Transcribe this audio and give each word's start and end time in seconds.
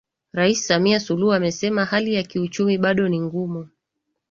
Rais 0.33 0.67
samia 0.67 0.99
suluhu 0.99 1.33
amesema 1.33 1.85
hali 1.85 2.13
ya 2.13 2.23
kiuchumi 2.23 2.77
bado 2.77 3.07
ni 3.09 3.21
ngumu 3.21 3.69